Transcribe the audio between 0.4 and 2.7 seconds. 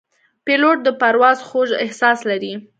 پیلوټ د پرواز خوږ احساس لري.